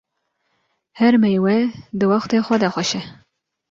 [0.99, 1.55] Her meywe
[1.97, 3.01] di wexta xwe de xweş e